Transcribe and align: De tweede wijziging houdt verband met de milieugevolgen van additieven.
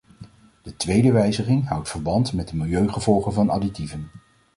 De 0.61 0.77
tweede 0.77 1.11
wijziging 1.11 1.67
houdt 1.67 1.89
verband 1.89 2.33
met 2.33 2.47
de 2.47 2.55
milieugevolgen 2.55 3.33
van 3.33 3.49
additieven. 3.49 4.09